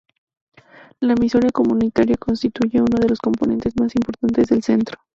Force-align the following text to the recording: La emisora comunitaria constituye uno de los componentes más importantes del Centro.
La 1.01 1.13
emisora 1.13 1.51
comunitaria 1.51 2.15
constituye 2.17 2.81
uno 2.81 2.97
de 2.99 3.07
los 3.07 3.19
componentes 3.19 3.79
más 3.79 3.95
importantes 3.95 4.47
del 4.47 4.63
Centro. 4.63 4.97